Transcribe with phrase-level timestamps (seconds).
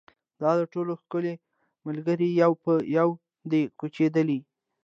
[0.39, 1.33] د ده ټول ښکلي
[1.85, 3.09] ملګري یو په یو
[3.51, 4.39] دي کوچېدلي